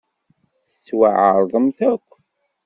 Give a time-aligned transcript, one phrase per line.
[0.69, 2.09] Tettwaɛeṛḍemt akk.